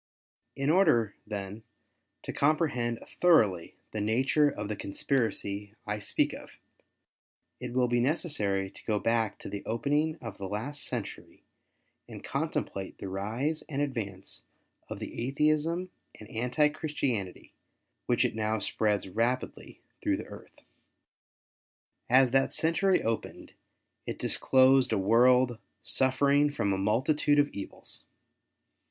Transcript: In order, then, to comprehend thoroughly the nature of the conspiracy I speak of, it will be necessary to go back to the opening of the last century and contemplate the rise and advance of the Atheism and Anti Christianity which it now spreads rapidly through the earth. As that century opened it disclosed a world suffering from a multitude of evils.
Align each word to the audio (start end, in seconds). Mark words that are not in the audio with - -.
In 0.55 0.71
order, 0.71 1.13
then, 1.27 1.61
to 2.23 2.33
comprehend 2.33 2.97
thoroughly 3.07 3.75
the 3.91 4.01
nature 4.01 4.49
of 4.49 4.67
the 4.67 4.75
conspiracy 4.75 5.75
I 5.85 5.99
speak 5.99 6.33
of, 6.33 6.53
it 7.59 7.73
will 7.73 7.87
be 7.87 7.99
necessary 7.99 8.71
to 8.71 8.83
go 8.85 8.97
back 8.97 9.37
to 9.41 9.47
the 9.47 9.63
opening 9.63 10.15
of 10.19 10.39
the 10.39 10.49
last 10.49 10.83
century 10.85 11.43
and 12.09 12.23
contemplate 12.23 12.97
the 12.97 13.09
rise 13.09 13.61
and 13.69 13.79
advance 13.79 14.41
of 14.89 14.97
the 14.97 15.27
Atheism 15.27 15.91
and 16.19 16.29
Anti 16.31 16.69
Christianity 16.69 17.53
which 18.07 18.25
it 18.25 18.33
now 18.33 18.57
spreads 18.57 19.07
rapidly 19.07 19.81
through 20.01 20.17
the 20.17 20.25
earth. 20.25 20.61
As 22.09 22.31
that 22.31 22.55
century 22.55 23.03
opened 23.03 23.53
it 24.07 24.17
disclosed 24.17 24.91
a 24.91 24.97
world 24.97 25.59
suffering 25.83 26.49
from 26.51 26.73
a 26.73 26.77
multitude 26.79 27.37
of 27.37 27.49
evils. 27.49 28.03